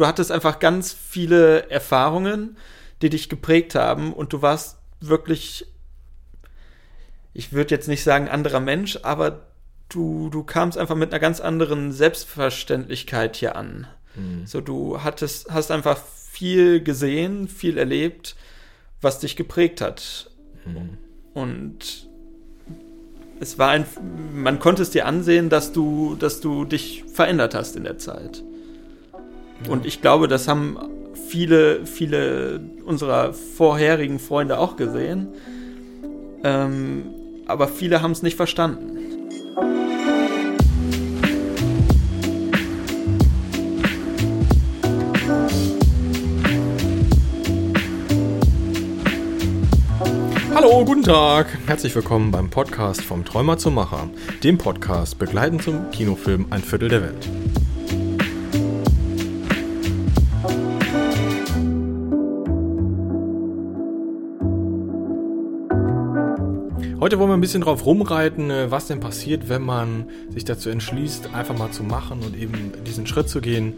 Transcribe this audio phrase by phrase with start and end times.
[0.00, 2.56] du hattest einfach ganz viele Erfahrungen,
[3.02, 5.66] die dich geprägt haben und du warst wirklich,
[7.34, 9.42] ich würde jetzt nicht sagen anderer Mensch, aber
[9.90, 13.88] du, du kamst einfach mit einer ganz anderen Selbstverständlichkeit hier an.
[14.14, 14.46] Mhm.
[14.46, 18.36] So, du hattest, hast einfach viel gesehen, viel erlebt,
[19.02, 20.30] was dich geprägt hat.
[20.64, 20.96] Mhm.
[21.34, 22.08] Und
[23.38, 23.84] es war ein,
[24.32, 28.42] man konnte es dir ansehen, dass du, dass du dich verändert hast in der Zeit.
[29.68, 30.78] Und ich glaube, das haben
[31.28, 35.28] viele, viele unserer vorherigen Freunde auch gesehen.
[36.42, 37.04] Ähm,
[37.46, 38.96] aber viele haben es nicht verstanden.
[50.54, 51.46] Hallo, guten Tag.
[51.66, 54.08] Herzlich willkommen beim Podcast vom Träumer zum Macher,
[54.42, 57.28] dem Podcast begleitend zum Kinofilm Ein Viertel der Welt.
[67.00, 70.68] Heute wollen wir ein bisschen drauf rumreiten, äh, was denn passiert, wenn man sich dazu
[70.68, 73.72] entschließt, einfach mal zu machen und eben diesen Schritt zu gehen,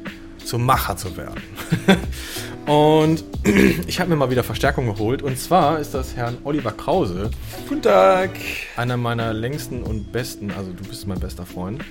[0.45, 1.41] zum Macher zu werden.
[2.67, 3.23] Und
[3.87, 5.23] ich habe mir mal wieder Verstärkung geholt.
[5.23, 7.31] Und zwar ist das Herrn Oliver Krause.
[7.69, 8.31] Guten Tag.
[8.77, 11.85] Einer meiner längsten und besten, also du bist mein bester Freund.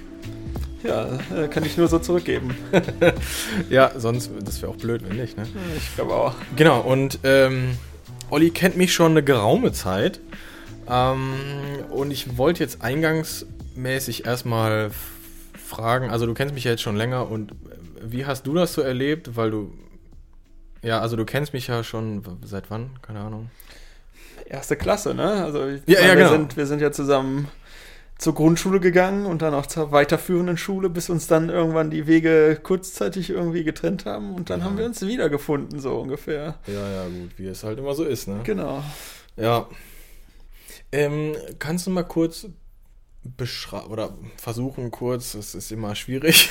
[0.84, 2.56] Ja, äh, kann ich nur so zurückgeben.
[3.70, 5.46] ja, sonst, das wäre auch blöd, wenn nicht, ne?
[5.78, 6.36] Ich glaube auch.
[6.58, 7.78] Genau, und ähm,
[8.30, 10.20] Olli kennt mich schon eine geraume Zeit.
[10.92, 11.34] Ähm,
[11.90, 14.92] und ich wollte jetzt eingangsmäßig erstmal
[15.58, 17.54] fragen, also du kennst mich ja jetzt schon länger und
[18.04, 19.38] wie hast du das so erlebt?
[19.38, 19.72] Weil du
[20.84, 22.92] ja, also du kennst mich ja schon seit wann?
[23.02, 23.50] Keine Ahnung.
[24.46, 25.44] Erste Klasse, ne?
[25.44, 26.18] Also ja, meine, ja, genau.
[26.18, 27.48] wir, sind, wir sind ja zusammen
[28.18, 32.60] zur Grundschule gegangen und dann auch zur weiterführenden Schule, bis uns dann irgendwann die Wege
[32.62, 34.66] kurzzeitig irgendwie getrennt haben und dann ja.
[34.66, 36.56] haben wir uns wiedergefunden, so ungefähr.
[36.68, 38.40] Ja, ja, gut, wie es halt immer so ist, ne?
[38.44, 38.84] Genau.
[39.38, 39.68] Ja.
[40.92, 42.48] Ähm, kannst du mal kurz
[43.24, 46.50] beschreiben oder versuchen kurz, es ist immer schwierig,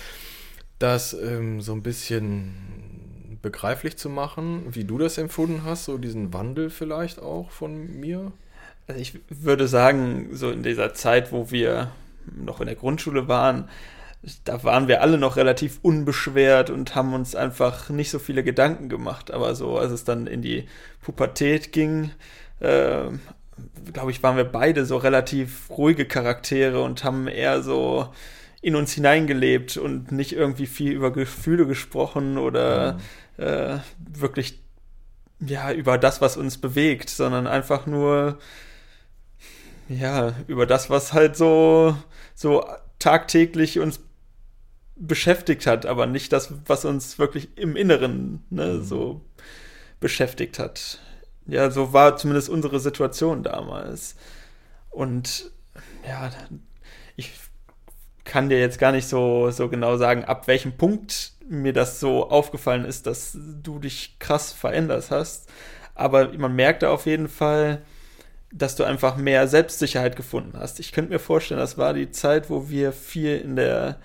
[0.78, 6.32] das ähm, so ein bisschen begreiflich zu machen, wie du das empfunden hast, so diesen
[6.32, 8.32] Wandel vielleicht auch von mir?
[8.86, 11.92] Also ich würde sagen, so in dieser Zeit, wo wir
[12.34, 13.68] noch in der Grundschule waren,
[14.44, 18.88] da waren wir alle noch relativ unbeschwert und haben uns einfach nicht so viele Gedanken
[18.88, 19.30] gemacht.
[19.30, 20.66] Aber so, als es dann in die
[21.02, 22.10] Pubertät ging,
[22.60, 23.08] äh,
[23.92, 28.08] glaube ich, waren wir beide so relativ ruhige Charaktere und haben eher so
[28.62, 33.00] in uns hineingelebt und nicht irgendwie viel über Gefühle gesprochen oder mhm
[33.38, 34.62] äh, wirklich
[35.40, 38.38] ja über das, was uns bewegt, sondern einfach nur
[39.88, 41.96] ja über das, was halt so
[42.34, 42.66] so
[42.98, 44.00] tagtäglich uns
[44.96, 48.84] beschäftigt hat, aber nicht das, was uns wirklich im Inneren ne, mhm.
[48.84, 49.20] so
[50.00, 51.00] beschäftigt hat.
[51.46, 54.16] Ja, so war zumindest unsere Situation damals.
[54.90, 55.50] Und
[56.06, 56.30] ja,
[57.16, 57.32] ich
[58.24, 62.28] kann dir jetzt gar nicht so, so genau sagen, ab welchem Punkt mir das so
[62.28, 65.48] aufgefallen ist, dass du dich krass verändert hast.
[65.94, 67.82] Aber man merkte auf jeden Fall,
[68.52, 70.80] dass du einfach mehr Selbstsicherheit gefunden hast.
[70.80, 73.98] Ich könnte mir vorstellen, das war die Zeit, wo wir viel in der,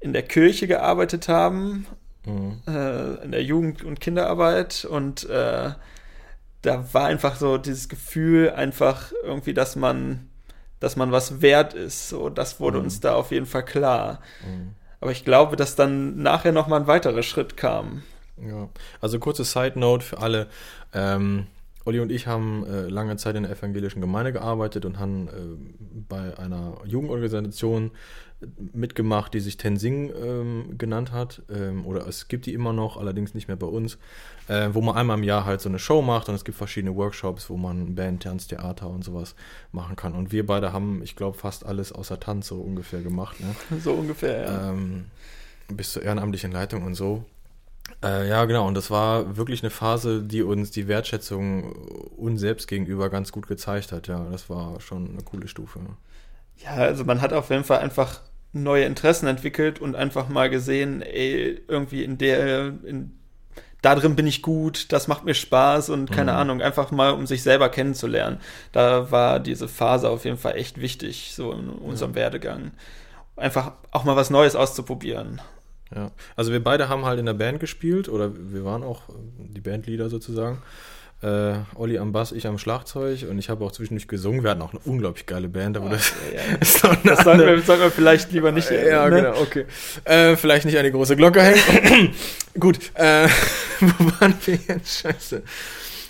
[0.00, 1.86] in der Kirche gearbeitet haben,
[2.24, 2.62] mhm.
[2.66, 5.70] äh, in der Jugend- und Kinderarbeit und äh,
[6.62, 10.28] da war einfach so dieses Gefühl, einfach irgendwie, dass man,
[10.78, 12.08] dass man was wert ist.
[12.08, 12.84] So, das wurde mhm.
[12.84, 14.20] uns da auf jeden Fall klar.
[14.44, 14.74] Mhm.
[15.00, 18.02] Aber ich glaube, dass dann nachher nochmal ein weiterer Schritt kam.
[18.36, 18.68] Ja,
[19.00, 20.48] also kurze Side Note für alle.
[20.92, 21.46] Ähm,
[21.84, 25.30] Olli und ich haben äh, lange Zeit in der evangelischen Gemeinde gearbeitet und haben äh,
[26.08, 27.90] bei einer Jugendorganisation
[28.72, 31.42] mitgemacht, die sich Tensing ähm, genannt hat.
[31.50, 33.98] Ähm, oder es gibt die immer noch, allerdings nicht mehr bei uns,
[34.48, 36.94] äh, wo man einmal im Jahr halt so eine Show macht und es gibt verschiedene
[36.96, 39.34] Workshops, wo man Band, Tanz, Theater und sowas
[39.72, 40.14] machen kann.
[40.14, 43.40] Und wir beide haben, ich glaube, fast alles außer Tanz so ungefähr gemacht.
[43.40, 43.54] Ne?
[43.80, 44.70] So ungefähr, ja.
[44.70, 45.06] Ähm,
[45.68, 47.24] bis zur ehrenamtlichen Leitung und so.
[48.02, 48.66] Äh, ja, genau.
[48.66, 51.72] Und das war wirklich eine Phase, die uns die Wertschätzung
[52.16, 54.08] uns selbst gegenüber ganz gut gezeigt hat.
[54.08, 55.80] Ja, das war schon eine coole Stufe.
[56.58, 58.20] Ja, also man hat auf jeden Fall einfach
[58.52, 63.18] neue Interessen entwickelt und einfach mal gesehen, ey, irgendwie in der, in,
[63.82, 66.38] da drin bin ich gut, das macht mir Spaß und keine mhm.
[66.38, 68.40] Ahnung, einfach mal, um sich selber kennenzulernen.
[68.72, 72.16] Da war diese Phase auf jeden Fall echt wichtig, so in unserem ja.
[72.16, 72.72] Werdegang.
[73.36, 75.40] Einfach auch mal was Neues auszuprobieren.
[75.94, 79.02] Ja, also wir beide haben halt in der Band gespielt oder wir waren auch
[79.38, 80.62] die Bandleader sozusagen.
[81.22, 84.42] Äh, Olli am Bass, ich am Schlagzeug und ich habe auch zwischendurch gesungen.
[84.42, 86.56] Wir hatten auch eine unglaublich geile Band, aber oh, das, ja, ja.
[86.60, 88.70] das, das sollten, wir, sollten wir vielleicht lieber nicht.
[88.70, 89.16] Ja, ne?
[89.16, 89.66] genau, okay.
[90.04, 92.14] Äh, vielleicht nicht eine große Glocke hängen.
[92.58, 93.28] Gut, äh,
[93.80, 95.00] wo waren wir jetzt?
[95.00, 95.42] Scheiße.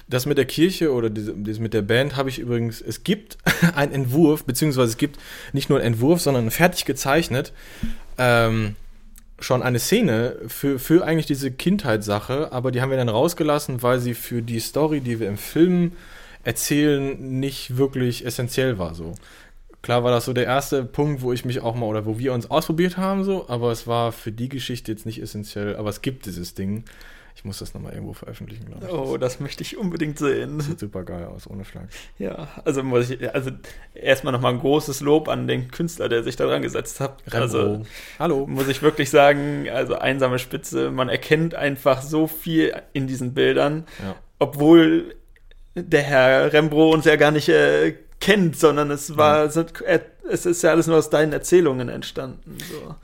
[0.06, 3.36] Das mit der Kirche oder diese, das mit der Band habe ich übrigens, es gibt
[3.74, 5.18] einen Entwurf, beziehungsweise es gibt
[5.52, 7.52] nicht nur einen Entwurf, sondern fertig gezeichnet,
[8.16, 8.76] ähm,
[9.40, 13.98] schon eine Szene für, für eigentlich diese Kindheitssache, aber die haben wir dann rausgelassen, weil
[13.98, 15.92] sie für die Story, die wir im Film
[16.44, 19.14] erzählen, nicht wirklich essentiell war so.
[19.82, 22.34] Klar war das so der erste Punkt, wo ich mich auch mal oder wo wir
[22.34, 26.02] uns ausprobiert haben, so, aber es war für die Geschichte jetzt nicht essentiell, aber es
[26.02, 26.84] gibt dieses Ding.
[27.40, 28.92] Ich muss das nochmal irgendwo veröffentlichen, glaube ich.
[28.92, 30.60] Oh, das möchte ich unbedingt sehen.
[30.60, 31.88] Sieht super geil aus, ohne Schlag.
[32.18, 33.50] Ja, also muss ich, also
[33.94, 37.22] erstmal nochmal ein großes Lob an den Künstler, der sich da dran gesetzt hat.
[37.28, 37.38] Rembo.
[37.38, 37.86] Also,
[38.18, 38.46] hallo.
[38.46, 43.86] Muss ich wirklich sagen, also einsame Spitze, man erkennt einfach so viel in diesen Bildern,
[44.02, 44.16] ja.
[44.38, 45.14] obwohl
[45.74, 49.50] der Herr Rembrandt uns ja gar nicht äh, kennt, sondern es war, mhm.
[49.50, 49.72] sind,
[50.28, 52.58] es ist ja alles nur aus deinen Erzählungen entstanden.
[52.70, 52.96] So.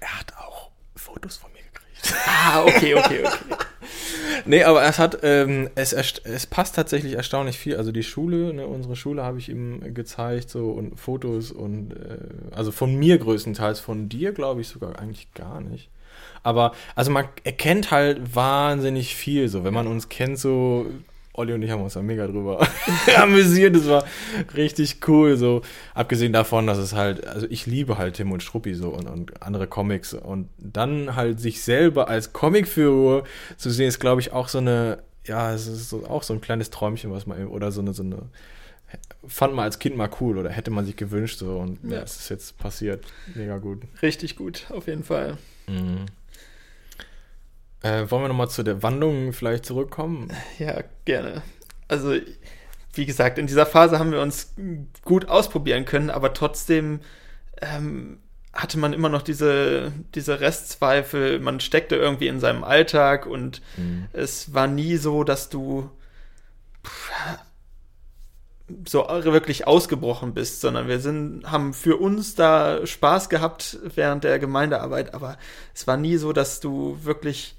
[0.00, 2.14] Er hat auch Fotos von mir gekriegt.
[2.26, 3.56] Ah, okay, okay, okay.
[4.44, 7.76] nee, aber es hat, ähm, es, es passt tatsächlich erstaunlich viel.
[7.76, 12.18] Also die Schule, ne, unsere Schule habe ich ihm gezeigt, so und Fotos und äh,
[12.54, 15.90] also von mir größtenteils, von dir glaube ich sogar eigentlich gar nicht.
[16.42, 20.86] Aber also man erkennt halt wahnsinnig viel, so wenn man uns kennt, so
[21.38, 22.66] Olli und ich haben uns da mega drüber
[23.16, 23.76] amüsiert.
[23.76, 24.04] Das war
[24.56, 25.36] richtig cool.
[25.36, 25.62] So,
[25.94, 29.42] abgesehen davon, dass es halt, also ich liebe halt Tim und Struppi so und, und
[29.42, 30.14] andere Comics.
[30.14, 33.24] Und dann halt sich selber als Comicfigur
[33.56, 36.40] zu sehen, ist, glaube ich, auch so eine, ja, es ist so, auch so ein
[36.40, 38.22] kleines Träumchen, was man, oder so eine, so eine,
[39.26, 42.16] fand man als Kind mal cool oder hätte man sich gewünscht so und ja, es
[42.16, 43.04] ist jetzt passiert.
[43.34, 43.82] Mega gut.
[44.02, 45.36] Richtig gut, auf jeden Fall.
[45.68, 46.06] Mhm.
[47.82, 50.32] Äh, wollen wir nochmal zu der Wandlung vielleicht zurückkommen?
[50.58, 51.42] Ja, gerne.
[51.86, 52.14] Also,
[52.92, 54.54] wie gesagt, in dieser Phase haben wir uns
[55.04, 57.00] gut ausprobieren können, aber trotzdem
[57.60, 58.18] ähm,
[58.52, 61.38] hatte man immer noch diese, diese Restzweifel.
[61.38, 64.08] Man steckte irgendwie in seinem Alltag und mhm.
[64.12, 65.90] es war nie so, dass du
[68.86, 74.38] so wirklich ausgebrochen bist, sondern wir sind, haben für uns da Spaß gehabt während der
[74.38, 75.38] Gemeindearbeit, aber
[75.74, 77.56] es war nie so, dass du wirklich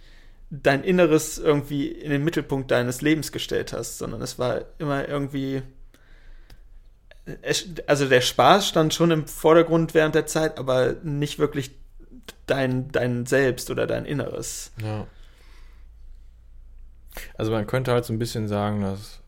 [0.50, 5.62] dein Inneres irgendwie in den Mittelpunkt deines Lebens gestellt hast, sondern es war immer irgendwie.
[7.86, 11.72] Also der Spaß stand schon im Vordergrund während der Zeit, aber nicht wirklich
[12.48, 14.72] dein, dein Selbst oder dein Inneres.
[14.82, 15.06] Ja.
[17.38, 19.20] Also man könnte halt so ein bisschen sagen, dass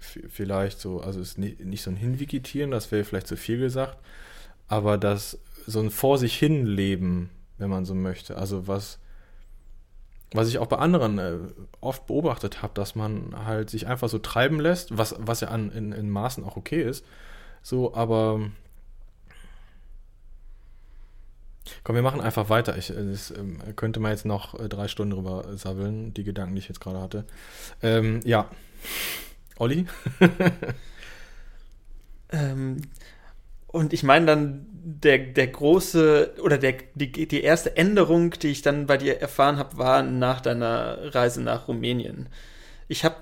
[0.00, 3.98] vielleicht so, also es ist nicht so ein Hinvegetieren, das wäre vielleicht zu viel gesagt,
[4.68, 8.98] aber dass so ein vor sich hin Leben, wenn man so möchte, also was
[10.34, 11.38] was ich auch bei anderen äh,
[11.80, 15.70] oft beobachtet habe, dass man halt sich einfach so treiben lässt, was, was ja an,
[15.70, 17.04] in, in Maßen auch okay ist.
[17.62, 18.50] So, aber
[21.82, 22.76] Komm, wir machen einfach weiter.
[22.76, 26.58] Ich das, ähm, könnte man jetzt noch äh, drei Stunden drüber sabbeln, die Gedanken, die
[26.58, 27.24] ich jetzt gerade hatte.
[27.82, 28.50] Ähm, ja.
[29.56, 29.86] Olli?
[32.32, 32.82] ähm,
[33.74, 38.62] und ich meine dann, der, der große oder der, die, die erste Änderung, die ich
[38.62, 42.28] dann bei dir erfahren habe, war nach deiner Reise nach Rumänien.
[42.86, 43.16] Ich habe,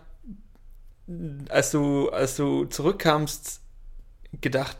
[1.49, 3.63] als du, als du zurückkamst,
[4.43, 4.77] gedacht,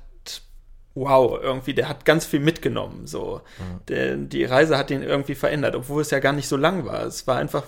[0.95, 3.07] wow, irgendwie, der hat ganz viel mitgenommen.
[3.07, 3.41] So.
[3.59, 3.87] Mhm.
[3.89, 7.07] Der, die Reise hat ihn irgendwie verändert, obwohl es ja gar nicht so lang war.
[7.07, 7.65] Es war einfach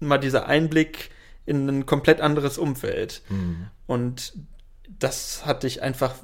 [0.00, 1.10] mal dieser Einblick
[1.44, 3.20] in ein komplett anderes Umfeld.
[3.28, 3.66] Mhm.
[3.86, 4.32] Und
[4.98, 6.14] das hat dich einfach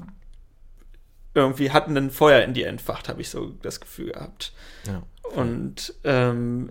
[1.38, 4.52] irgendwie hatten ein Feuer in dir entfacht, habe ich so das Gefühl gehabt.
[4.87, 5.02] Ja,
[5.35, 6.71] und ähm,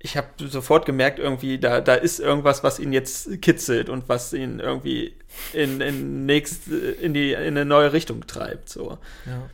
[0.00, 4.32] ich habe sofort gemerkt, irgendwie, da, da ist irgendwas, was ihn jetzt kitzelt und was
[4.32, 5.16] ihn irgendwie
[5.52, 8.68] in, in, nächst, in, die, in eine neue Richtung treibt.
[8.68, 8.98] So.
[9.26, 9.50] Ja.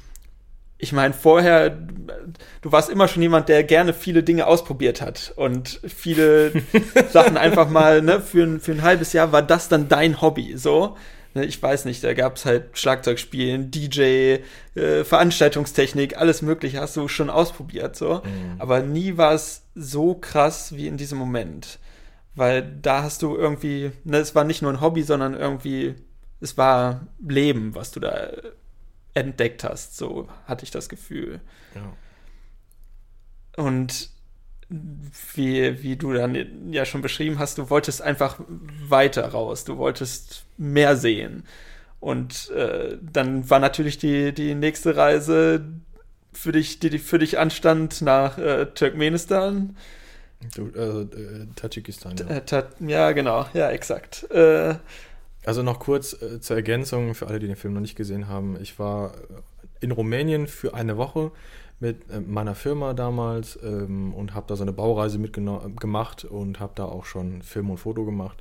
[0.77, 5.81] Ich meine, vorher, du warst immer schon jemand, der gerne viele Dinge ausprobiert hat und
[5.87, 6.53] viele
[7.11, 10.59] Sachen einfach mal, ne, für, ein, für ein halbes Jahr war das dann dein Hobby,
[10.59, 10.97] so.
[11.35, 14.39] Ne, ich weiß nicht, da gab es halt Schlagzeugspielen, DJ,
[14.77, 18.23] äh, Veranstaltungstechnik, alles mögliche hast du schon ausprobiert, so.
[18.25, 18.61] Mhm.
[18.61, 21.81] Aber nie war es so krass wie in diesem Moment.
[22.37, 25.97] Weil da hast du irgendwie, ne, es war nicht nur ein Hobby, sondern irgendwie,
[26.41, 28.31] es war Leben, was du da
[29.15, 31.41] entdeckt hast, so hatte ich das Gefühl.
[31.75, 33.65] Ja.
[33.65, 34.11] Und
[34.69, 38.41] wie, wie du dann ja schon beschrieben hast, du wolltest einfach
[38.89, 41.45] weiter raus, du wolltest mehr sehen.
[42.01, 45.65] Und äh, dann war natürlich die, die nächste Reise
[46.33, 49.77] für dich, die, die für dich anstand nach äh, Turkmenistan.
[50.55, 52.17] Du, also, äh, Tadschikistan.
[52.17, 52.59] Ja.
[52.59, 53.13] Äh, ja.
[53.13, 54.31] genau, ja, exakt.
[54.31, 54.75] Äh,
[55.47, 58.59] also noch kurz äh, zur Ergänzung für alle, die den Film noch nicht gesehen haben.
[58.61, 59.15] Ich war
[59.81, 61.31] in Rumänien für eine Woche
[61.81, 66.73] mit äh, meiner Firma damals ähm, und habe da so eine Baureise mitgemacht und habe
[66.75, 68.39] da auch schon Film und Foto gemacht.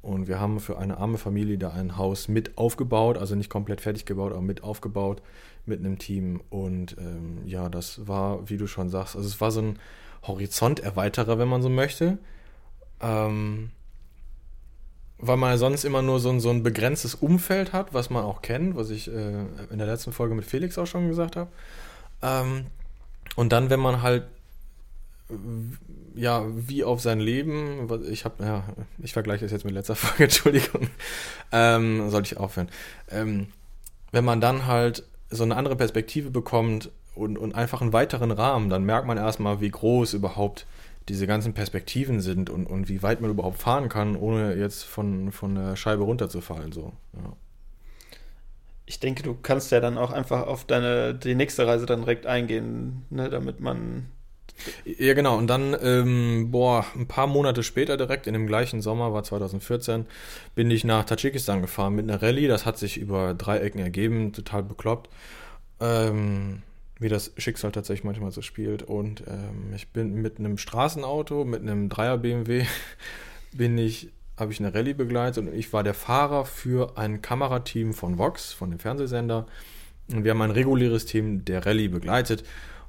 [0.00, 3.80] Und wir haben für eine arme Familie da ein Haus mit aufgebaut, also nicht komplett
[3.80, 5.22] fertig gebaut, aber mit aufgebaut
[5.66, 6.40] mit einem Team.
[6.50, 9.78] Und ähm, ja, das war, wie du schon sagst, also es war so ein
[10.26, 12.18] Horizonterweiterer, wenn man so möchte.
[13.00, 13.70] Ähm,
[15.18, 18.24] weil man ja sonst immer nur so ein, so ein begrenztes Umfeld hat, was man
[18.24, 21.50] auch kennt, was ich äh, in der letzten Folge mit Felix auch schon gesagt habe.
[22.22, 22.66] Ähm,
[23.36, 24.24] und dann, wenn man halt
[26.14, 28.64] ja, wie auf sein Leben, ich habe, ja,
[28.98, 30.88] ich vergleiche das jetzt mit letzter Folge, Entschuldigung,
[31.52, 32.68] ähm, sollte ich aufhören.
[33.10, 33.48] Ähm,
[34.10, 38.70] wenn man dann halt so eine andere Perspektive bekommt und, und einfach einen weiteren Rahmen,
[38.70, 40.66] dann merkt man erstmal, wie groß überhaupt
[41.08, 45.32] diese ganzen Perspektiven sind und, und wie weit man überhaupt fahren kann, ohne jetzt von,
[45.32, 46.72] von der Scheibe runterzufallen.
[46.72, 46.92] So.
[47.14, 47.32] Ja.
[48.88, 52.26] Ich denke, du kannst ja dann auch einfach auf deine die nächste Reise dann direkt
[52.26, 54.06] eingehen, ne, damit man.
[54.84, 55.36] Ja, genau.
[55.36, 60.06] Und dann, ähm, boah, ein paar Monate später direkt, in dem gleichen Sommer, war 2014,
[60.54, 62.48] bin ich nach Tadschikistan gefahren mit einer Rallye.
[62.48, 65.10] Das hat sich über drei Ecken ergeben, total bekloppt.
[65.80, 66.62] Ähm,
[66.98, 68.82] wie das Schicksal tatsächlich manchmal so spielt.
[68.82, 72.64] Und ähm, ich bin mit einem Straßenauto, mit einem Dreier BMW,
[73.52, 77.92] bin ich, habe ich eine Rallye begleitet und ich war der Fahrer für ein Kamerateam
[77.92, 79.46] von Vox, von dem Fernsehsender.
[80.10, 82.44] Und wir haben ein reguläres Team der Rallye begleitet.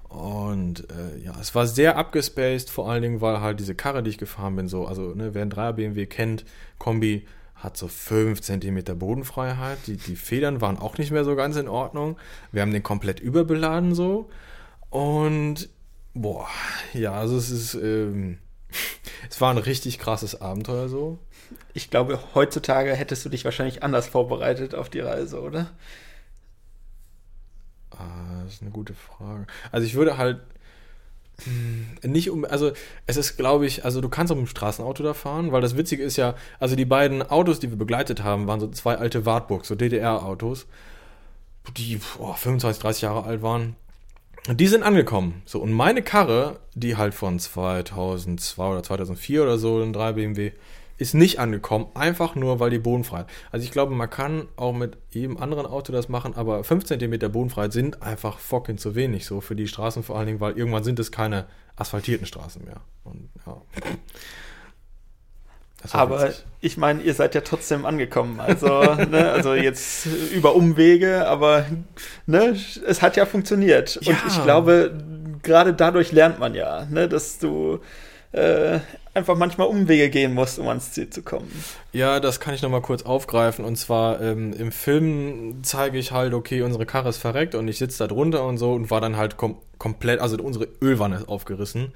[0.10, 4.10] Und äh, ja, es war sehr abgespaced, vor allen Dingen, weil halt diese Karre, die
[4.10, 6.46] ich gefahren bin, so, also ne, wer ein Dreier BMW kennt,
[6.80, 9.80] Kombi, hat so 5 cm Bodenfreiheit.
[9.86, 12.18] Die, die Federn waren auch nicht mehr so ganz in Ordnung.
[12.52, 14.30] Wir haben den komplett überbeladen so.
[14.90, 15.70] Und
[16.14, 16.48] boah,
[16.94, 18.40] ja, also es ist, ähm,
[19.30, 21.20] es war ein richtig krasses Abenteuer so.
[21.74, 25.72] Ich glaube, heutzutage hättest du dich wahrscheinlich anders vorbereitet auf die Reise, oder?
[27.92, 29.48] Ah, das ist eine gute Frage.
[29.72, 30.40] Also ich würde halt
[31.44, 32.72] hm, nicht um, also
[33.06, 35.78] es ist, glaube ich, also du kannst auch mit dem Straßenauto da fahren, weil das
[35.78, 39.26] Witzige ist ja, also die beiden Autos, die wir begleitet haben, waren so zwei alte
[39.26, 40.68] Wartburg, so DDR-Autos,
[41.78, 43.76] die oh, 25, 30 Jahre alt waren.
[44.48, 45.42] Die sind angekommen.
[45.46, 50.52] So, und meine Karre, die halt von 2002 oder 2004 oder so, ein 3 BMW,
[51.00, 53.28] ist nicht angekommen, einfach nur, weil die Bodenfreiheit.
[53.52, 57.32] Also ich glaube, man kann auch mit jedem anderen Auto das machen, aber 5 cm
[57.32, 60.84] Bodenfreiheit sind einfach fucking zu wenig, so für die Straßen vor allen Dingen, weil irgendwann
[60.84, 61.46] sind es keine
[61.78, 62.82] asphaltierten Straßen mehr.
[63.06, 63.62] Und, ja.
[65.92, 66.46] Aber witzig.
[66.60, 68.42] ich meine, ihr seid ja trotzdem angekommen.
[68.42, 68.68] Also,
[69.10, 71.66] ne, also jetzt über Umwege, aber
[72.26, 73.98] ne, es hat ja funktioniert.
[74.02, 74.12] Ja.
[74.12, 75.02] Und ich glaube,
[75.44, 77.80] gerade dadurch lernt man ja, ne, dass du
[78.34, 78.80] äh,
[79.20, 81.52] einfach manchmal Umwege gehen musst, um ans Ziel zu kommen.
[81.92, 83.64] Ja, das kann ich nochmal kurz aufgreifen.
[83.66, 87.78] Und zwar ähm, im Film zeige ich halt, okay, unsere Karre ist verreckt und ich
[87.78, 91.30] sitze da drunter und so und war dann halt kom komplett, also unsere Ölwanne ist
[91.30, 91.94] aufgerissen.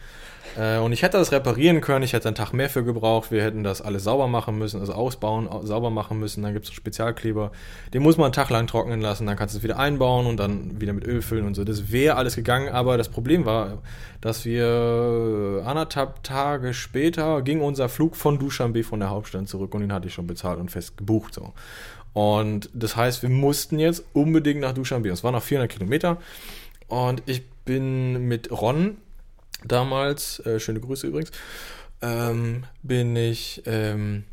[0.57, 3.43] Äh, und ich hätte das reparieren können, ich hätte einen Tag mehr für gebraucht, wir
[3.43, 7.51] hätten das alles sauber machen müssen, also ausbauen, sauber machen müssen, dann gibt es Spezialkleber,
[7.93, 10.37] den muss man einen Tag lang trocknen lassen, dann kannst du es wieder einbauen und
[10.37, 11.63] dann wieder mit Öl füllen und so.
[11.63, 13.81] Das wäre alles gegangen, aber das Problem war,
[14.21, 19.81] dass wir anderthalb Tage später ging unser Flug von Duschanbe von der Hauptstadt zurück und
[19.81, 21.53] den hatte ich schon bezahlt und fest gebucht so.
[22.13, 25.09] Und das heißt, wir mussten jetzt unbedingt nach Duschanbe.
[25.09, 26.17] Es waren noch 400 Kilometer.
[26.87, 28.97] Und ich bin mit Ron
[29.65, 31.31] damals, äh, schöne Grüße übrigens,
[32.01, 34.25] ähm, bin ich, ähm,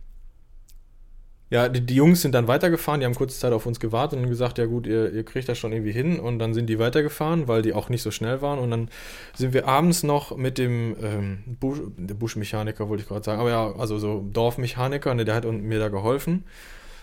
[1.50, 4.28] ja, die, die, Jungs sind dann weitergefahren, die haben kurze Zeit auf uns gewartet und
[4.28, 7.48] gesagt, ja gut, ihr, ihr kriegt das schon irgendwie hin und dann sind die weitergefahren,
[7.48, 8.88] weil die auch nicht so schnell waren und dann
[9.34, 13.50] sind wir abends noch mit dem ähm, Busch, der Buschmechaniker, wollte ich gerade sagen, aber
[13.50, 16.44] ja, also so Dorfmechaniker, ne, der hat mir da geholfen.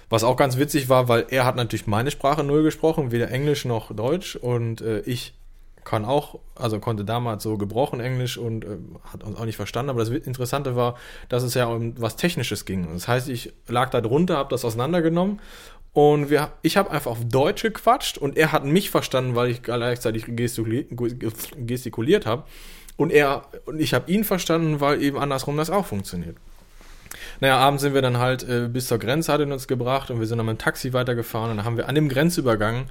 [0.09, 3.65] Was auch ganz witzig war, weil er hat natürlich meine Sprache null gesprochen, weder Englisch
[3.65, 5.33] noch Deutsch und äh, ich
[5.87, 8.77] kann auch, also konnte damals so gebrochen Englisch und äh,
[9.13, 9.89] hat uns auch nicht verstanden.
[9.89, 10.97] Aber das Interessante war,
[11.29, 12.89] dass es ja um was Technisches ging.
[12.91, 15.39] Das heißt, ich lag da drunter, habe das auseinandergenommen
[15.93, 19.63] und wir, ich habe einfach auf Deutsch gequatscht und er hat mich verstanden, weil ich
[19.63, 22.43] gleichzeitig gestikuliert, habe.
[22.97, 26.35] Und er und ich habe ihn verstanden, weil eben andersrum das auch funktioniert.
[27.39, 30.19] Naja, abends sind wir dann halt äh, bis zur Grenze, hat er uns gebracht und
[30.19, 32.87] wir sind dann mit dem Taxi weitergefahren und dann haben wir an dem Grenzübergang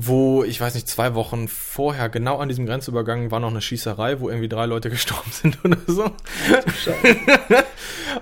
[0.00, 4.20] wo, ich weiß nicht, zwei Wochen vorher, genau an diesem Grenzübergang, war noch eine Schießerei,
[4.20, 6.04] wo irgendwie drei Leute gestorben sind oder so.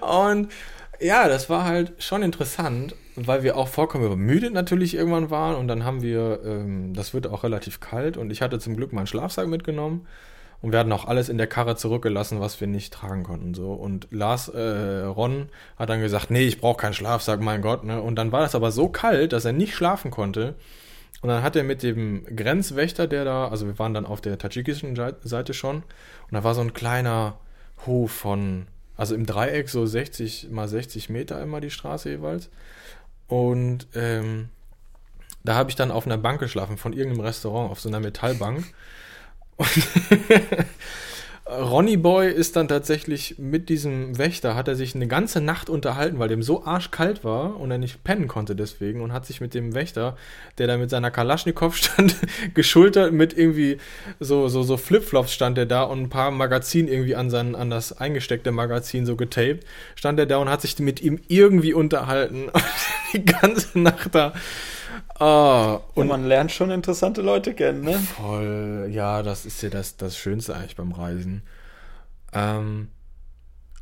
[0.00, 0.50] und
[0.98, 5.68] ja, das war halt schon interessant, weil wir auch vollkommen übermüdet natürlich irgendwann waren und
[5.68, 9.06] dann haben wir, ähm, das wird auch relativ kalt und ich hatte zum Glück meinen
[9.06, 10.06] Schlafsack mitgenommen
[10.62, 13.52] und wir hatten auch alles in der Karre zurückgelassen, was wir nicht tragen konnten.
[13.52, 13.74] So.
[13.74, 17.84] Und Lars, äh, Ron, hat dann gesagt, nee, ich brauche keinen Schlafsack, mein Gott.
[17.84, 18.00] Ne?
[18.00, 20.54] Und dann war das aber so kalt, dass er nicht schlafen konnte.
[21.22, 24.38] Und dann hat er mit dem Grenzwächter, der da, also wir waren dann auf der
[24.38, 27.38] tadschikischen Seite schon, und da war so ein kleiner
[27.86, 32.50] Hof von, also im Dreieck so 60 mal 60 Meter immer die Straße jeweils.
[33.28, 34.50] Und ähm,
[35.44, 38.64] da habe ich dann auf einer Bank geschlafen von irgendeinem Restaurant, auf so einer Metallbank.
[39.56, 39.68] Und
[41.48, 46.18] Ronny Boy ist dann tatsächlich mit diesem Wächter, hat er sich eine ganze Nacht unterhalten,
[46.18, 49.54] weil dem so arschkalt war und er nicht pennen konnte deswegen und hat sich mit
[49.54, 50.16] dem Wächter,
[50.58, 52.16] der da mit seiner Kalaschnikow stand,
[52.54, 53.78] geschultert mit irgendwie
[54.18, 57.70] so, so, so Flipflops stand er da und ein paar Magazin irgendwie an, sein, an
[57.70, 62.48] das eingesteckte Magazin so getaped, stand er da und hat sich mit ihm irgendwie unterhalten
[62.52, 62.64] und
[63.12, 64.32] die ganze Nacht da
[65.18, 67.94] Ah, und ja, man lernt schon interessante Leute kennen, ne?
[67.94, 71.42] Voll, ja, das ist ja das, das Schönste eigentlich beim Reisen.
[72.32, 72.88] Ähm,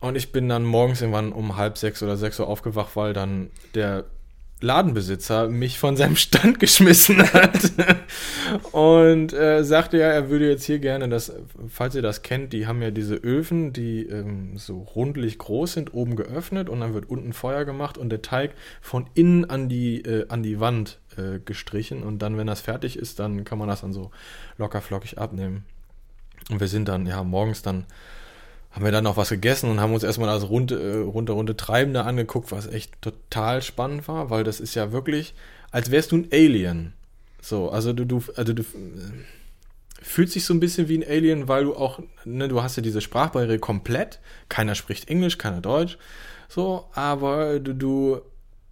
[0.00, 3.50] und ich bin dann morgens irgendwann um halb sechs oder sechs Uhr aufgewacht, weil dann
[3.74, 4.04] der
[4.64, 7.72] Ladenbesitzer mich von seinem Stand geschmissen hat
[8.72, 11.32] und äh, sagte ja, er würde jetzt hier gerne das,
[11.68, 15.94] falls ihr das kennt, die haben ja diese Öfen, die ähm, so rundlich groß sind,
[15.94, 20.00] oben geöffnet und dann wird unten Feuer gemacht und der Teig von innen an die,
[20.00, 23.68] äh, an die Wand äh, gestrichen und dann, wenn das fertig ist, dann kann man
[23.68, 24.10] das dann so
[24.58, 25.64] locker flockig abnehmen.
[26.50, 27.86] Und wir sind dann, ja, morgens dann
[28.74, 31.56] haben wir dann noch was gegessen und haben uns erstmal das runde, äh, runde, runde
[31.56, 35.34] Treibende angeguckt, was echt total spannend war, weil das ist ja wirklich,
[35.70, 36.92] als wärst du ein Alien.
[37.40, 38.64] So, also du, du, also du äh,
[40.02, 42.82] fühlst dich so ein bisschen wie ein Alien, weil du auch, ne, du hast ja
[42.82, 45.96] diese Sprachbarriere komplett, keiner spricht Englisch, keiner Deutsch,
[46.48, 48.20] so, aber du, du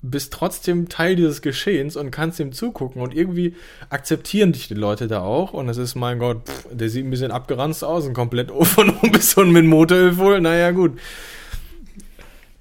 [0.02, 3.54] bist trotzdem Teil dieses Geschehens und kannst ihm zugucken und irgendwie
[3.88, 7.10] akzeptieren dich die Leute da auch und es ist, mein Gott, pff, der sieht ein
[7.10, 10.98] bisschen abgeranzt aus und komplett von oben bis unten mit Motoröl voll, naja gut.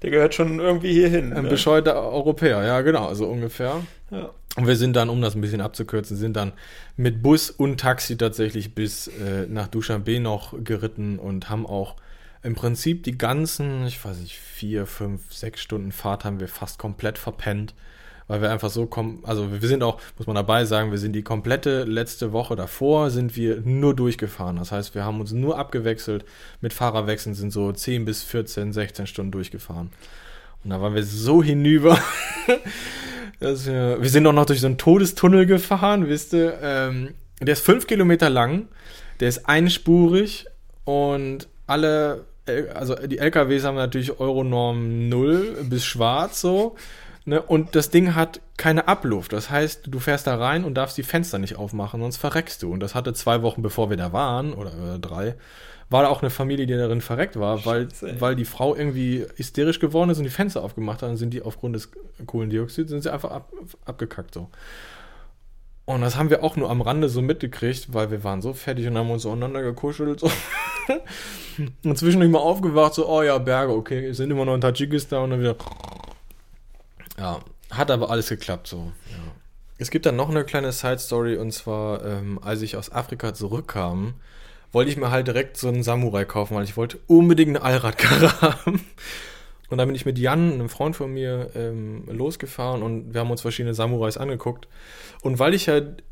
[0.02, 1.32] Der gehört schon irgendwie hier hin.
[1.32, 1.50] Ein ne?
[1.50, 3.82] bescheuerter Europäer, ja genau, so ungefähr.
[4.10, 4.30] Ja.
[4.56, 6.52] Und wir sind dann, um das ein bisschen abzukürzen, sind dann
[6.96, 11.96] mit Bus und Taxi tatsächlich bis äh, nach Dushanbe noch geritten und haben auch
[12.42, 16.78] im Prinzip die ganzen, ich weiß nicht, vier, fünf, sechs Stunden Fahrt haben wir fast
[16.78, 17.74] komplett verpennt,
[18.26, 21.12] weil wir einfach so kommen, also wir sind auch, muss man dabei sagen, wir sind
[21.12, 24.56] die komplette letzte Woche davor, sind wir nur durchgefahren.
[24.56, 26.24] Das heißt, wir haben uns nur abgewechselt,
[26.60, 29.90] mit Fahrerwechseln sind so 10 bis 14, 16 Stunden durchgefahren.
[30.64, 31.98] Und da waren wir so hinüber.
[33.42, 36.58] dass wir, wir sind auch noch durch so einen Todestunnel gefahren, wisst ihr.
[36.62, 38.68] Ähm, der ist fünf Kilometer lang,
[39.20, 40.46] der ist einspurig
[40.84, 42.24] und alle
[42.74, 46.76] also die LKWs haben natürlich Euronorm 0 bis schwarz so.
[47.24, 47.40] Ne?
[47.40, 49.32] Und das Ding hat keine Abluft.
[49.32, 52.72] Das heißt, du fährst da rein und darfst die Fenster nicht aufmachen, sonst verreckst du.
[52.72, 55.34] Und das hatte zwei Wochen, bevor wir da waren, oder, oder drei,
[55.88, 59.78] war da auch eine Familie, die darin verreckt war, weil, weil die Frau irgendwie hysterisch
[59.78, 61.10] geworden ist und die Fenster aufgemacht hat.
[61.10, 61.90] Dann sind die aufgrund des
[62.26, 63.52] Kohlendioxids sind sie einfach ab,
[63.84, 64.48] abgekackt so.
[65.84, 68.86] Und das haben wir auch nur am Rande so mitgekriegt, weil wir waren so fertig
[68.86, 70.20] und haben uns so aneinander gekuschelt.
[70.20, 70.30] So.
[71.84, 75.30] und zwischendurch mal aufgewacht, so, oh ja, Berge, okay, sind immer noch in Tadschikistan und
[75.30, 75.56] dann wieder.
[77.18, 77.40] Ja,
[77.70, 78.92] hat aber alles geklappt so.
[79.10, 79.32] Ja.
[79.78, 84.14] Es gibt dann noch eine kleine Side-Story und zwar, ähm, als ich aus Afrika zurückkam,
[84.70, 88.40] wollte ich mir halt direkt so einen Samurai kaufen, weil ich wollte unbedingt eine Allradkarre
[88.40, 88.84] haben.
[89.72, 93.30] Und dann bin ich mit Jan, einem Freund von mir, ähm, losgefahren und wir haben
[93.30, 94.68] uns verschiedene Samurais angeguckt.
[95.22, 96.02] Und weil ich halt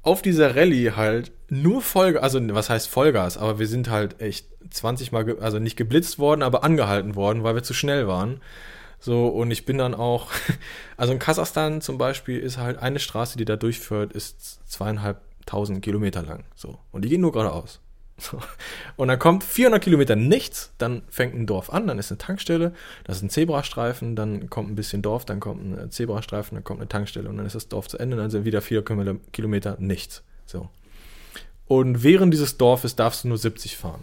[0.00, 4.46] auf dieser Rallye halt nur Vollgas, also was heißt Vollgas, aber wir sind halt echt
[4.70, 8.40] 20 Mal, also nicht geblitzt worden, aber angehalten worden, weil wir zu schnell waren.
[9.00, 10.30] So, und ich bin dann auch,
[10.96, 16.22] also in Kasachstan zum Beispiel ist halt eine Straße, die da durchführt, ist zweieinhalbtausend Kilometer
[16.22, 16.44] lang.
[16.56, 17.80] So, und die gehen nur geradeaus.
[18.96, 22.72] Und dann kommt 400 Kilometer nichts, dann fängt ein Dorf an, dann ist eine Tankstelle,
[23.04, 26.80] das ist ein Zebrastreifen, dann kommt ein bisschen Dorf, dann kommt ein Zebrastreifen, dann kommt
[26.80, 28.84] eine Tankstelle und dann ist das Dorf zu Ende, dann sind wieder 4
[29.32, 30.22] Kilometer nichts.
[30.46, 30.68] So.
[31.66, 34.02] Und während dieses Dorfes darfst du nur 70 fahren.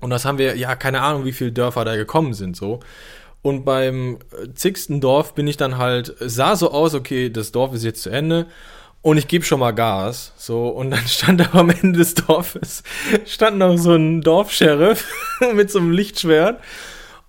[0.00, 2.80] Und das haben wir, ja, keine Ahnung, wie viele Dörfer da gekommen sind, so.
[3.42, 4.18] Und beim
[4.54, 8.10] zigsten Dorf bin ich dann halt, sah so aus, okay, das Dorf ist jetzt zu
[8.10, 8.46] Ende
[9.06, 10.32] und ich gebe schon mal Gas.
[10.36, 12.82] So, und dann stand da am Ende des Dorfes,
[13.24, 15.06] stand noch so ein Dorfsheriff
[15.54, 16.60] mit so einem Lichtschwert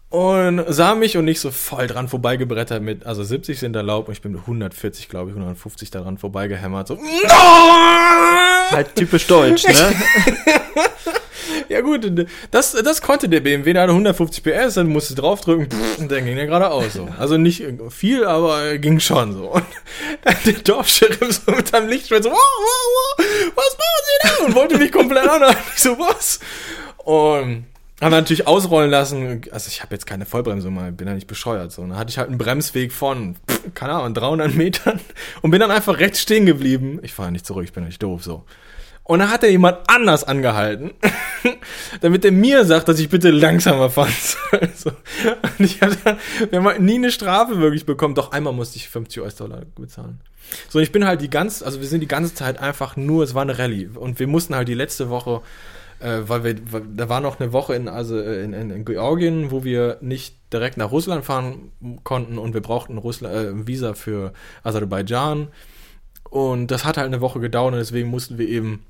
[0.09, 4.13] und sah mich und nicht so voll dran vorbeigebrettert mit, also 70 sind erlaubt und
[4.13, 6.87] ich bin mit 140, glaube ich, 150 daran vorbeigehämmert.
[6.87, 6.97] So,
[8.71, 9.95] halt typisch deutsch, ne?
[11.69, 15.67] Ja gut, das, das konnte der BMW, der hatte 150 PS, dann musste draufdrücken
[15.99, 17.07] und dann ging der geradeaus so.
[17.19, 19.51] Also nicht viel, aber ging schon so.
[19.51, 19.65] Und
[20.45, 23.25] der Dorfscheriff so mit seinem Lichtschwert so, wow, wow, wow,
[23.55, 24.45] was machen Sie da?
[24.45, 25.41] Und wollte mich komplett an.
[25.75, 26.39] Ich so, was?
[26.97, 27.65] Und
[28.01, 29.41] Haben natürlich ausrollen lassen.
[29.51, 31.71] Also ich habe jetzt keine Vollbremse mal, bin ja nicht bescheuert.
[31.71, 31.81] So.
[31.81, 33.35] Dann hatte ich halt einen Bremsweg von,
[33.73, 34.99] keine Ahnung, 300 Metern
[35.41, 36.99] und bin dann einfach rechts stehen geblieben.
[37.01, 38.43] Ich fahre nicht zurück, ich bin nicht doof so.
[39.07, 40.91] Und dann hat er jemand anders angehalten,
[42.01, 44.13] damit er mir sagt, dass ich bitte langsamer fahren
[44.51, 44.69] soll.
[44.75, 44.89] So.
[44.89, 46.17] Und ich dann,
[46.49, 48.15] wir haben halt nie eine Strafe wirklich bekommen.
[48.15, 50.19] Doch einmal musste ich 50 US-Dollar bezahlen.
[50.67, 53.33] So, ich bin halt die ganze, also wir sind die ganze Zeit einfach nur, es
[53.33, 53.91] war eine Rallye.
[53.95, 55.41] Und wir mussten halt die letzte Woche,
[56.01, 58.83] äh, weil wir, weil, da war noch eine Woche in, also äh, in, in, in
[58.83, 61.71] Georgien, wo wir nicht direkt nach Russland fahren
[62.03, 65.47] konnten und wir brauchten Russland, äh, ein Visa für Aserbaidschan.
[66.29, 68.83] Und das hat halt eine Woche gedauert und deswegen mussten wir eben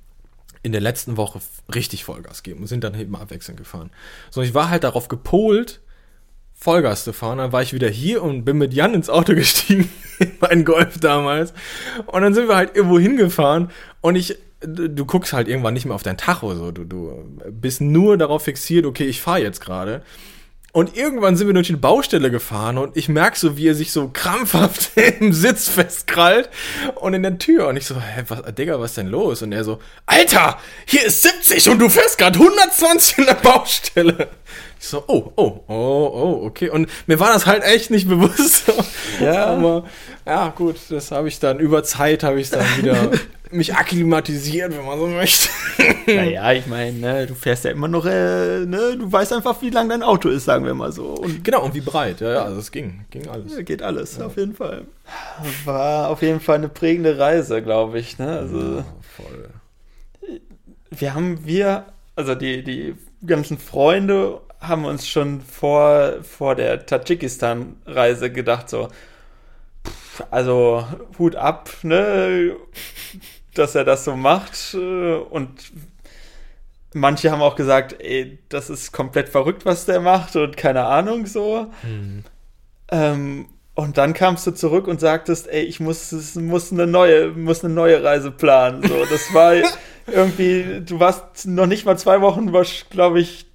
[0.67, 1.39] in der letzten Woche
[1.73, 3.89] richtig Vollgas geben und sind dann eben abwechselnd gefahren.
[4.30, 5.80] So, ich war halt darauf gepolt,
[6.53, 7.38] Vollgas zu fahren.
[7.38, 10.99] Dann war ich wieder hier und bin mit Jan ins Auto gestiegen, in meinen Golf
[10.99, 11.53] damals.
[12.06, 15.86] Und dann sind wir halt irgendwo hingefahren und ich, du, du guckst halt irgendwann nicht
[15.86, 19.62] mehr auf dein Tacho, so, du, du bist nur darauf fixiert, okay, ich fahre jetzt
[19.62, 20.03] gerade.
[20.78, 23.92] Und irgendwann sind wir durch die Baustelle gefahren und ich merke so, wie er sich
[23.92, 26.52] so krampfhaft im Sitz festkrallt
[26.94, 27.70] und in der Tür.
[27.70, 29.42] Und ich so, hä, was, Digga, was denn los?
[29.42, 34.28] Und er so, Alter, hier ist 70 und du fährst gerade 120 in der Baustelle.
[34.80, 36.70] Ich so, oh, oh, oh, oh, okay.
[36.70, 38.72] Und mir war das halt echt nicht bewusst.
[39.20, 39.48] Ja.
[39.48, 39.86] Aber
[40.26, 43.12] ja, gut, das habe ich dann über Zeit habe ich dann wieder
[43.52, 45.50] mich akklimatisiert, wenn man so möchte.
[46.08, 49.70] Naja, ich meine, ne, du fährst ja immer noch, äh, ne, du weißt einfach, wie
[49.70, 51.10] lang dein Auto ist, sagen wir mal so.
[51.16, 53.56] Und genau, und wie breit, ja, ja, also es ging, ging alles.
[53.56, 54.26] Ja, geht alles, ja.
[54.26, 54.86] auf jeden Fall.
[55.66, 58.60] War auf jeden Fall eine prägende Reise, glaube ich, ne, also.
[58.78, 58.86] Ja,
[59.16, 59.50] voll.
[60.90, 61.86] Wir haben, wir,
[62.16, 68.89] also die, die ganzen Freunde haben uns schon vor, vor der Tadschikistan-Reise gedacht, so,
[69.86, 70.86] pff, also
[71.17, 72.56] Hut ab, ne,
[73.54, 74.74] dass er das so macht.
[74.74, 75.72] Und
[76.93, 81.26] manche haben auch gesagt, ey, das ist komplett verrückt, was der macht und keine Ahnung
[81.26, 81.67] so.
[81.84, 82.24] Mhm.
[82.89, 87.63] Ähm, und dann kamst du zurück und sagtest, ey, ich muss, muss eine neue, muss
[87.63, 88.82] eine neue Reise planen.
[88.82, 89.54] So, das war
[90.08, 92.52] irgendwie, du warst noch nicht mal zwei Wochen,
[92.89, 93.46] glaube ich,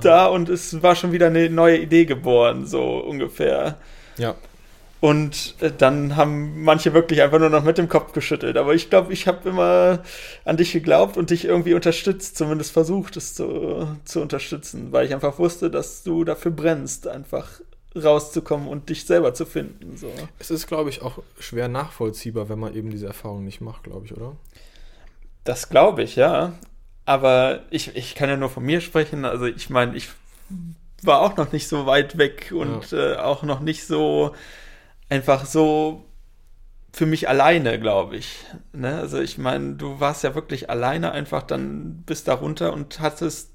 [0.00, 3.76] da und es war schon wieder eine neue Idee geboren, so ungefähr.
[4.18, 4.34] Ja.
[5.00, 8.56] Und äh, dann haben manche wirklich einfach nur noch mit dem Kopf geschüttelt.
[8.56, 10.02] Aber ich glaube, ich habe immer
[10.44, 15.14] an dich geglaubt und dich irgendwie unterstützt, zumindest versucht, es zu, zu unterstützen, weil ich
[15.14, 17.60] einfach wusste, dass du dafür brennst, einfach
[17.94, 19.96] rauszukommen und dich selber zu finden.
[19.96, 20.10] So.
[20.38, 24.06] Es ist, glaube ich, auch schwer nachvollziehbar, wenn man eben diese Erfahrung nicht macht, glaube
[24.06, 24.36] ich, oder?
[25.44, 26.54] Das glaube ich, ja.
[27.06, 29.24] Aber ich, ich kann ja nur von mir sprechen.
[29.24, 30.10] Also ich meine, ich
[31.02, 33.12] war auch noch nicht so weit weg und ja.
[33.12, 34.34] äh, auch noch nicht so
[35.08, 36.04] einfach so
[36.92, 38.38] für mich alleine, glaube ich.
[38.72, 38.98] Ne?
[38.98, 43.50] Also ich meine, du warst ja wirklich alleine einfach dann bis darunter und hattest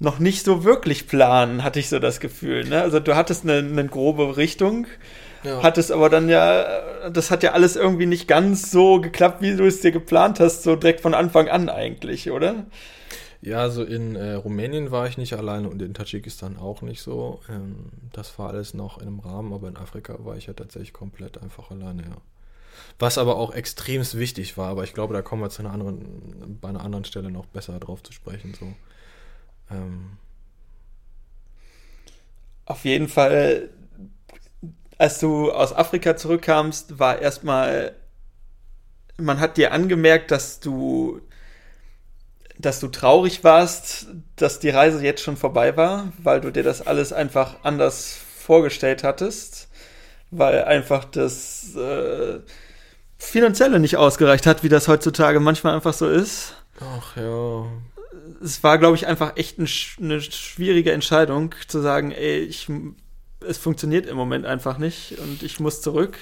[0.00, 2.64] noch nicht so wirklich planen, hatte ich so das Gefühl.
[2.64, 2.82] Ne?
[2.82, 4.86] Also du hattest eine, eine grobe Richtung,
[5.44, 5.62] ja.
[5.62, 9.56] Hat es aber dann ja, das hat ja alles irgendwie nicht ganz so geklappt, wie
[9.56, 12.66] du es dir geplant hast, so direkt von Anfang an eigentlich, oder?
[13.42, 17.40] Ja, also in äh, Rumänien war ich nicht alleine und in Tadschikistan auch nicht so.
[17.50, 20.94] Ähm, das war alles noch in einem Rahmen, aber in Afrika war ich ja tatsächlich
[20.94, 22.16] komplett einfach alleine, ja.
[22.98, 26.58] Was aber auch extremst wichtig war, aber ich glaube, da kommen wir zu einer anderen,
[26.60, 28.54] bei einer anderen Stelle noch besser drauf zu sprechen.
[28.54, 28.72] So.
[29.70, 30.16] Ähm.
[32.64, 33.68] Auf jeden Fall
[35.04, 37.94] als du aus Afrika zurückkamst, war erstmal,
[39.18, 41.20] man hat dir angemerkt, dass du,
[42.58, 46.86] dass du traurig warst, dass die Reise jetzt schon vorbei war, weil du dir das
[46.86, 49.68] alles einfach anders vorgestellt hattest,
[50.30, 52.40] weil einfach das äh,
[53.18, 56.54] finanzielle nicht ausgereicht hat, wie das heutzutage manchmal einfach so ist.
[56.80, 57.66] Ach ja.
[58.42, 59.68] Es war, glaube ich, einfach echt ein,
[60.00, 62.70] eine schwierige Entscheidung zu sagen, ey, ich
[63.48, 66.18] es funktioniert im Moment einfach nicht und ich muss zurück.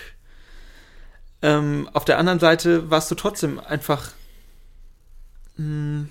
[1.42, 4.12] Ähm, auf der anderen Seite warst du trotzdem einfach.
[5.56, 6.08] Mh, hm,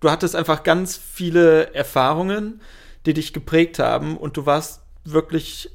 [0.00, 2.60] du hattest einfach ganz viele Erfahrungen,
[3.06, 5.70] die dich geprägt haben und du warst wirklich.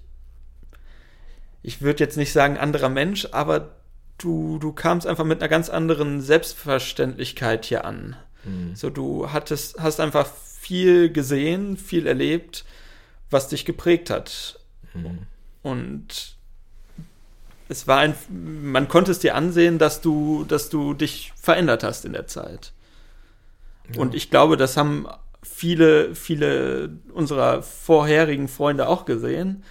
[1.61, 3.75] Ich würde jetzt nicht sagen anderer Mensch, aber
[4.17, 8.17] du, du kamst einfach mit einer ganz anderen Selbstverständlichkeit hier an.
[8.43, 8.75] Mhm.
[8.75, 10.27] So, du hattest, hast einfach
[10.59, 12.65] viel gesehen, viel erlebt,
[13.29, 14.59] was dich geprägt hat.
[14.93, 15.19] Mhm.
[15.61, 16.37] Und
[17.69, 22.05] es war ein, man konnte es dir ansehen, dass du, dass du dich verändert hast
[22.05, 22.73] in der Zeit.
[23.93, 24.01] Ja.
[24.01, 25.07] Und ich glaube, das haben
[25.41, 29.63] viele, viele unserer vorherigen Freunde auch gesehen.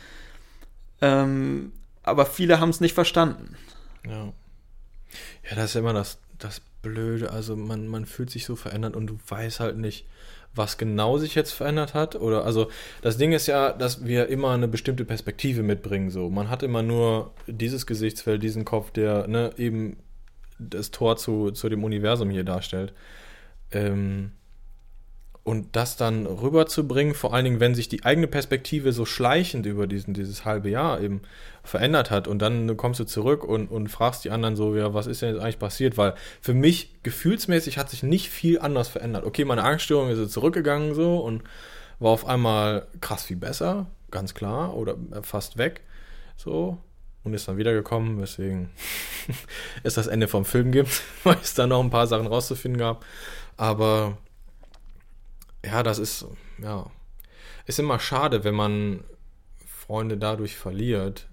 [1.01, 3.57] Ähm, aber viele haben es nicht verstanden.
[4.07, 4.33] Ja.
[5.49, 7.31] Ja, das ist immer das, das Blöde.
[7.31, 10.07] Also man, man fühlt sich so verändert und du weißt halt nicht,
[10.55, 12.17] was genau sich jetzt verändert hat.
[12.17, 12.69] Oder also
[13.01, 16.11] das Ding ist ja, dass wir immer eine bestimmte Perspektive mitbringen.
[16.11, 19.97] So, man hat immer nur dieses Gesichtsfeld, diesen Kopf, der ne, eben
[20.59, 22.93] das Tor zu, zu dem Universum hier darstellt.
[23.73, 24.33] Ähm,
[25.45, 29.89] und das dann rüberzubringen, vor allen Dingen, wenn sich die eigene Perspektive so schleichend über
[29.89, 31.23] diesen, dieses halbe Jahr eben
[31.65, 35.09] verändert hat und dann kommst du zurück und, und fragst die anderen so, ja, was
[35.09, 35.99] ist denn jetzt eigentlich passiert?
[35.99, 39.25] Weil für mich gefühlsmäßig hat sich nicht viel anders verändert.
[39.25, 41.43] Okay, meine Angststörung ist zurückgegangen so und
[41.99, 45.83] war auf einmal krass viel besser, ganz klar, oder fast weg,
[46.37, 46.79] so,
[47.25, 48.71] und ist dann wiedergekommen, weswegen
[49.83, 53.05] es das Ende vom Film gibt, weil es da noch ein paar Sachen rauszufinden gab.
[53.57, 54.19] Aber
[55.65, 56.27] ja, das ist,
[56.59, 56.91] ja,
[57.67, 59.05] ist immer schade, wenn man
[59.67, 61.29] Freunde dadurch verliert.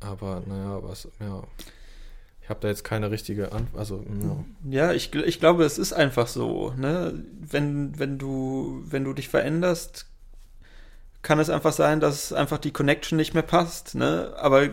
[0.00, 1.42] Aber naja, was, ja.
[2.42, 3.78] Ich habe da jetzt keine richtige Antwort.
[3.78, 4.44] Also, ja,
[4.88, 6.72] ja ich, ich glaube, es ist einfach so.
[6.76, 7.24] Ne?
[7.40, 10.06] Wenn, wenn, du, wenn du dich veränderst,
[11.22, 13.96] kann es einfach sein, dass einfach die Connection nicht mehr passt.
[13.96, 14.32] Ne?
[14.36, 14.68] Aber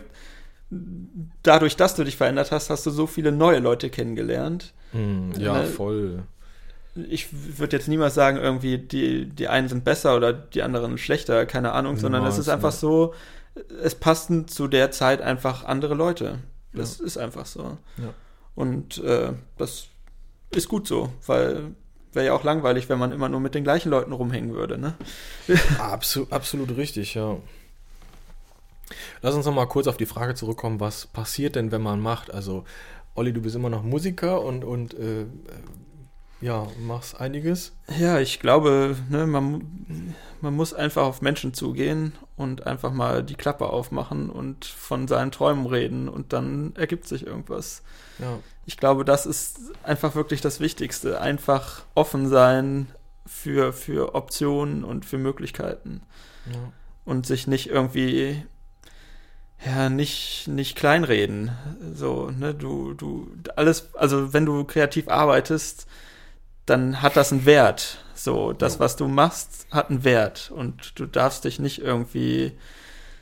[1.42, 4.74] dadurch, dass du dich verändert hast, hast du so viele neue Leute kennengelernt.
[4.92, 5.66] Hm, ja, ne?
[5.66, 6.24] voll
[6.96, 11.46] ich würde jetzt niemals sagen, irgendwie die, die einen sind besser oder die anderen schlechter,
[11.46, 13.14] keine Ahnung, sondern es ist einfach so,
[13.82, 16.40] es passen zu der Zeit einfach andere Leute.
[16.74, 17.06] Das ja.
[17.06, 17.78] ist einfach so.
[17.98, 18.14] Ja.
[18.56, 19.88] Und äh, das
[20.52, 21.72] ist gut so, weil
[22.14, 24.94] wäre ja auch langweilig, wenn man immer nur mit den gleichen Leuten rumhängen würde, ne?
[25.80, 27.38] Absolut, absolut richtig, ja.
[29.22, 32.32] Lass uns noch mal kurz auf die Frage zurückkommen, was passiert denn, wenn man macht?
[32.32, 32.66] Also,
[33.16, 35.26] Olli, du bist immer noch Musiker und, und äh,
[36.44, 37.72] ja, machst einiges.
[37.98, 43.36] Ja, ich glaube, ne, man, man muss einfach auf Menschen zugehen und einfach mal die
[43.36, 47.82] Klappe aufmachen und von seinen Träumen reden und dann ergibt sich irgendwas.
[48.20, 48.40] Ja.
[48.66, 51.22] Ich glaube, das ist einfach wirklich das Wichtigste.
[51.22, 52.88] Einfach offen sein
[53.26, 56.02] für, für Optionen und für Möglichkeiten.
[56.52, 56.74] Ja.
[57.06, 58.44] Und sich nicht irgendwie
[59.66, 61.52] ja, nicht, nicht kleinreden.
[61.94, 65.88] So, ne, du, du, alles, also wenn du kreativ arbeitest,
[66.66, 68.04] dann hat das einen Wert.
[68.16, 70.52] So, das, was du machst, hat einen Wert.
[70.56, 72.54] Und du darfst dich nicht irgendwie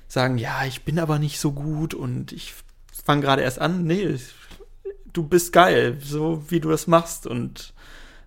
[0.07, 2.53] sagen, ja, ich bin aber nicht so gut und ich
[3.03, 3.85] fange gerade erst an.
[3.85, 4.17] Nee,
[5.13, 7.73] du bist geil, so wie du das machst und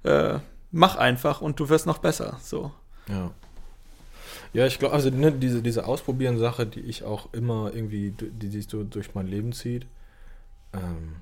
[0.02, 0.38] äh,
[0.72, 2.38] mach einfach und du wirst noch besser.
[2.42, 2.72] So.
[3.08, 3.30] Ja.
[4.52, 8.68] Ja, ich glaube, also ne, diese, diese Ausprobieren-Sache, die ich auch immer irgendwie, die sich
[8.68, 9.86] so durch mein Leben zieht,
[10.72, 11.16] ähm,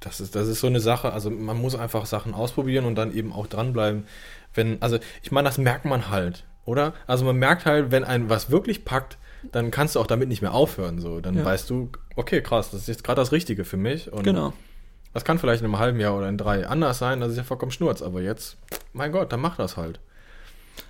[0.00, 3.12] das ist, das ist so eine Sache, also man muss einfach Sachen ausprobieren und dann
[3.12, 4.06] eben auch dranbleiben.
[4.54, 6.94] Wenn, also ich meine, das merkt man halt, oder?
[7.06, 9.18] Also man merkt halt, wenn ein was wirklich packt,
[9.52, 11.00] dann kannst du auch damit nicht mehr aufhören.
[11.00, 11.44] So, dann ja.
[11.44, 14.12] weißt du, okay, krass, das ist jetzt gerade das Richtige für mich.
[14.12, 14.52] Und genau.
[15.14, 17.44] Das kann vielleicht in einem halben Jahr oder in drei anders sein, das ist ja
[17.44, 18.56] vollkommen schnurz, aber jetzt,
[18.92, 20.00] mein Gott, dann mach das halt.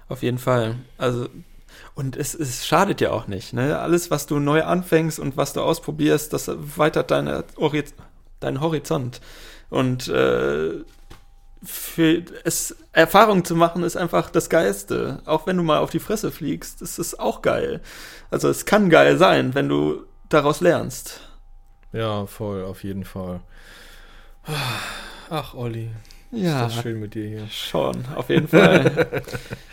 [0.09, 0.75] Auf jeden Fall.
[0.99, 1.29] Also
[1.95, 3.53] und es, es schadet ja auch nicht.
[3.53, 3.79] Ne?
[3.79, 7.45] Alles, was du neu anfängst und was du ausprobierst, das erweitert deine
[8.41, 9.21] deinen Horizont.
[9.71, 10.85] Und äh,
[11.63, 15.21] für es Erfahrung zu machen ist einfach das Geilste.
[15.25, 17.81] Auch wenn du mal auf die Fresse fliegst, ist es auch geil.
[18.31, 21.21] Also es kann geil sein, wenn du daraus lernst.
[21.93, 23.41] Ja, voll, auf jeden Fall.
[25.31, 25.91] Ach, Olli.
[26.31, 26.67] Ja.
[26.67, 27.49] Ist das schön mit dir hier.
[27.49, 29.23] Schon, auf jeden Fall.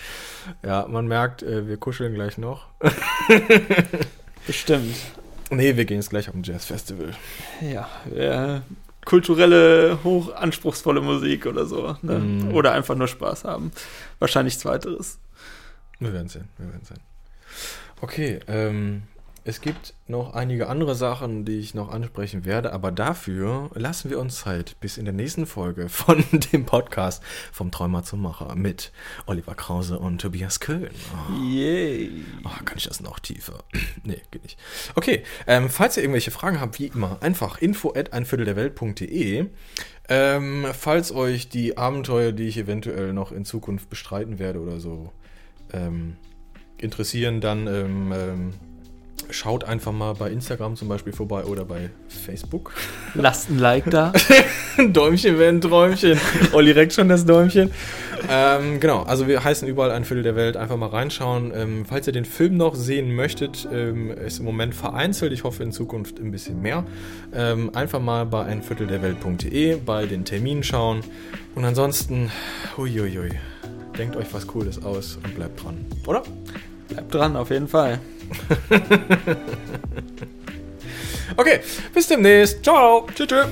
[0.64, 2.68] ja, man merkt, äh, wir kuscheln gleich noch.
[4.48, 4.96] Bestimmt.
[5.52, 7.12] Nee, wir gehen jetzt gleich auf ein Jazzfestival.
[7.62, 8.64] Ja, ja,
[9.06, 11.96] kulturelle, hochanspruchsvolle Musik oder so.
[12.02, 12.20] Ne?
[12.20, 12.54] Mm.
[12.54, 13.72] Oder einfach nur Spaß haben.
[14.20, 15.20] Wahrscheinlich zweiteres.
[16.00, 17.00] Wir werden sehen, wir werden sehen.
[18.02, 19.04] Okay, ähm,
[19.48, 24.18] es gibt noch einige andere Sachen, die ich noch ansprechen werde, aber dafür lassen wir
[24.18, 28.92] uns Zeit bis in der nächsten Folge von dem Podcast vom Träumer zum Macher mit
[29.28, 30.90] Oliver Krause und Tobias Köln.
[31.14, 31.44] Oh.
[31.44, 32.26] Yay.
[32.44, 33.64] Oh, kann ich das noch tiefer?
[34.04, 34.58] nee, geht nicht.
[34.96, 39.46] Okay, ähm, falls ihr irgendwelche Fragen habt, wie immer, einfach info at einviertelderwelt.de.
[40.10, 45.12] Ähm, falls euch die Abenteuer, die ich eventuell noch in Zukunft bestreiten werde oder so,
[45.72, 46.16] ähm,
[46.80, 48.54] interessieren, dann ähm, ähm
[49.30, 52.74] Schaut einfach mal bei Instagram zum Beispiel vorbei oder bei Facebook.
[53.14, 54.14] Lasst ein Like da.
[54.78, 56.20] Däumchen wäre ein Träumchen.
[56.54, 57.72] Olli reckt schon das Däumchen.
[58.30, 60.58] Ähm, genau, also wir heißen überall ein Viertel der Welt.
[60.58, 61.52] Einfach mal reinschauen.
[61.56, 65.32] Ähm, falls ihr den Film noch sehen möchtet, ähm, ist im Moment vereinzelt.
[65.34, 66.86] Ich hoffe in Zukunft ein bisschen mehr.
[67.34, 71.02] Ähm, einfach mal bei einviertelderwelt.de bei den Terminen schauen.
[71.56, 72.32] Und ansonsten,
[72.78, 73.32] huiuiui,
[73.98, 76.24] denkt euch was Cooles aus und bleibt dran, oder?
[76.90, 78.00] Bleibt dran, auf jeden Fall.
[81.38, 81.60] Okay,
[81.94, 82.64] bis demnächst.
[82.64, 83.08] Ciao.
[83.16, 83.28] Tschüss.
[83.28, 83.48] tschüss.